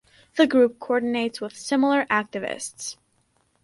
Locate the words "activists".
2.05-2.97